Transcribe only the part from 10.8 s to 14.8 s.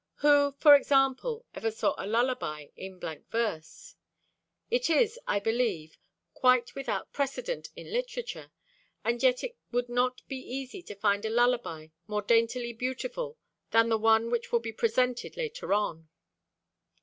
to find a lullaby more daintily beautiful than the one which will be